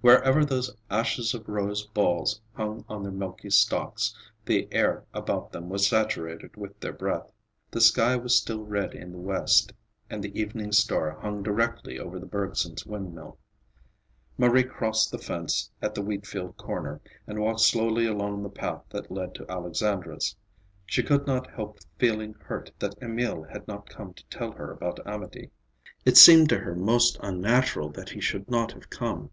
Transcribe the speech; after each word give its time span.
Wherever 0.00 0.44
those 0.44 0.72
ashes 0.90 1.34
of 1.34 1.48
rose 1.48 1.84
balls 1.86 2.40
hung 2.52 2.84
on 2.88 3.02
their 3.02 3.10
milky 3.10 3.50
stalks, 3.50 4.14
the 4.44 4.68
air 4.70 5.02
about 5.12 5.50
them 5.50 5.68
was 5.68 5.88
saturated 5.88 6.54
with 6.56 6.78
their 6.78 6.92
breath. 6.92 7.32
The 7.72 7.80
sky 7.80 8.14
was 8.14 8.38
still 8.38 8.62
red 8.62 8.94
in 8.94 9.10
the 9.10 9.18
west 9.18 9.72
and 10.08 10.22
the 10.22 10.40
evening 10.40 10.70
star 10.70 11.18
hung 11.20 11.42
directly 11.42 11.98
over 11.98 12.20
the 12.20 12.28
Bergsons' 12.28 12.86
wind 12.86 13.12
mill. 13.12 13.38
Marie 14.38 14.62
crossed 14.62 15.10
the 15.10 15.18
fence 15.18 15.68
at 15.82 15.96
the 15.96 16.00
wheatfield 16.02 16.56
corner, 16.56 17.00
and 17.26 17.40
walked 17.40 17.58
slowly 17.58 18.06
along 18.06 18.44
the 18.44 18.48
path 18.48 18.84
that 18.90 19.10
led 19.10 19.34
to 19.34 19.50
Alexandra's. 19.50 20.36
She 20.84 21.02
could 21.02 21.26
not 21.26 21.50
help 21.50 21.80
feeling 21.98 22.34
hurt 22.34 22.70
that 22.78 22.94
Emil 23.02 23.42
had 23.42 23.66
not 23.66 23.90
come 23.90 24.14
to 24.14 24.24
tell 24.28 24.52
her 24.52 24.70
about 24.70 25.04
Amédée. 25.04 25.50
It 26.04 26.16
seemed 26.16 26.48
to 26.50 26.58
her 26.60 26.76
most 26.76 27.16
unnatural 27.20 27.88
that 27.88 28.10
he 28.10 28.20
should 28.20 28.48
not 28.48 28.70
have 28.70 28.88
come. 28.90 29.32